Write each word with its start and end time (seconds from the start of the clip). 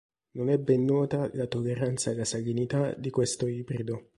Non 0.31 0.49
è 0.49 0.57
ben 0.57 0.83
nota 0.83 1.29
la 1.33 1.45
tolleranza 1.45 2.09
alla 2.09 2.25
salinità 2.25 2.91
di 2.95 3.11
questo 3.11 3.45
ibrido. 3.45 4.07